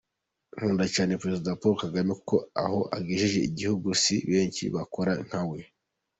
[0.55, 5.59] Nkunda cyane Perezida Paul Kagame, kuko aho agejeje igihugu si benshi bakora nka we.